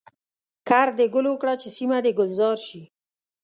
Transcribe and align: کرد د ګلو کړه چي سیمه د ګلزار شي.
کرد 0.67 0.93
د 0.99 1.01
ګلو 1.13 1.33
کړه 1.41 1.53
چي 1.61 1.69
سیمه 1.77 1.97
د 2.05 2.07
ګلزار 2.19 2.57
شي. 2.67 2.81